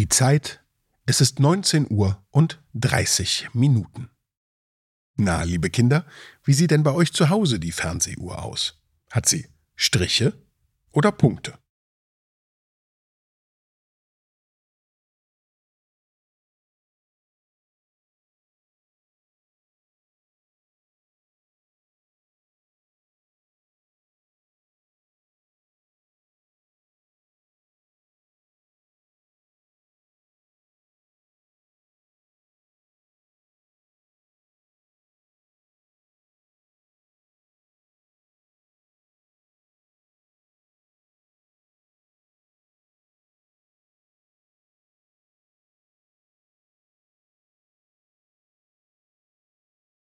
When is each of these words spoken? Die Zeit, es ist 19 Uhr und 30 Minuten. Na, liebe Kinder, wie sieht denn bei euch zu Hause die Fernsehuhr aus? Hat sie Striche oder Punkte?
Die 0.00 0.08
Zeit, 0.08 0.64
es 1.04 1.20
ist 1.20 1.40
19 1.40 1.86
Uhr 1.90 2.24
und 2.30 2.62
30 2.72 3.50
Minuten. 3.52 4.08
Na, 5.16 5.42
liebe 5.42 5.68
Kinder, 5.68 6.06
wie 6.42 6.54
sieht 6.54 6.70
denn 6.70 6.82
bei 6.82 6.92
euch 6.92 7.12
zu 7.12 7.28
Hause 7.28 7.60
die 7.60 7.70
Fernsehuhr 7.70 8.42
aus? 8.42 8.80
Hat 9.10 9.28
sie 9.28 9.48
Striche 9.76 10.32
oder 10.90 11.12
Punkte? 11.12 11.58